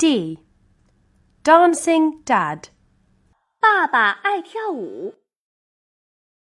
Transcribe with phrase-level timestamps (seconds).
[0.00, 0.38] D.
[1.42, 2.64] Dancing Dad.
[3.60, 5.14] 爸爸爱跳舞。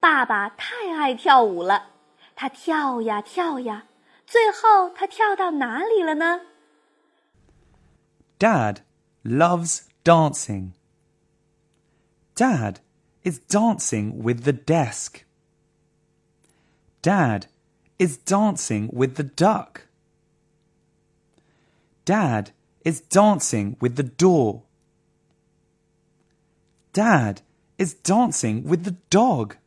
[0.00, 1.90] 爸爸太爱跳舞了，
[2.34, 3.86] 他跳呀跳呀，
[4.26, 6.40] 最后他跳到哪里了呢？
[8.38, 8.78] Dad
[9.22, 10.72] loves dancing.
[12.34, 12.78] Dad
[13.22, 15.24] is dancing with the desk.
[17.02, 17.46] Dad
[17.98, 19.82] is dancing with the duck.
[22.04, 22.50] Dad
[22.83, 24.63] is dancing with the door.
[26.93, 27.41] Dad
[27.77, 29.57] is dancing with the dog.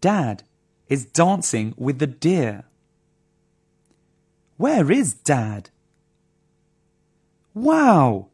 [0.00, 0.42] Dad
[0.88, 2.64] is dancing with the deer.
[4.56, 5.70] Where is Dad?
[7.54, 8.28] Wow!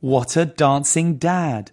[0.00, 1.72] What a dancing dad!